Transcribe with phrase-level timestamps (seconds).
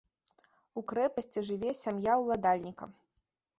[0.81, 2.85] У крэпасці жыве сям'я ўладальніка.